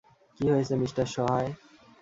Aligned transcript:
কী 0.37 0.45
হয়েছে 0.51 0.73
মিস্টার 0.75 1.05
সাহায়? 1.07 1.49